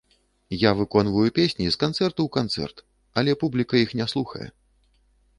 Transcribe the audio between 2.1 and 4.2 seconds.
ў канцэрт, але публіка іх не